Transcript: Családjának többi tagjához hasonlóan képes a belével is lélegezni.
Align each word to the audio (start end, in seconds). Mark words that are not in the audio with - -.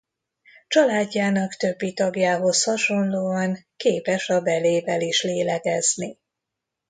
Családjának 0.67 1.53
többi 1.55 1.93
tagjához 1.93 2.63
hasonlóan 2.63 3.67
képes 3.77 4.29
a 4.29 4.41
belével 4.41 5.01
is 5.01 5.23
lélegezni. 5.23 6.17